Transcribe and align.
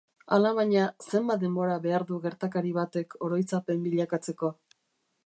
Alabaina, 0.35 0.85
zenbat 1.11 1.43
denbora 1.43 1.75
behar 1.83 2.05
du 2.13 2.19
gertakari 2.25 2.73
batek 2.81 3.15
oroitzapen 3.29 3.85
bilakatzeko? 3.89 4.55